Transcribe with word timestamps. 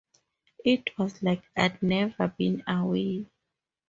It 0.65 0.97
was 0.97 1.21
like 1.21 1.43
I'd 1.55 1.83
never 1.83 2.27
been 2.29 2.63
away. 2.67 3.27